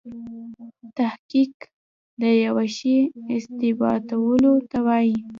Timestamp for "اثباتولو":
3.35-4.53